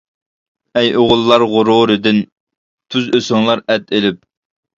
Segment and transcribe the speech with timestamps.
[0.79, 2.17] ئەي ئوغۇللار غۇرۇردىن،
[2.95, 4.21] تۇز ئۆسۈڭلار، ئەت ئېلىپ!